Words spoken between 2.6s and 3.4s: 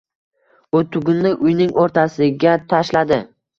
tashladi.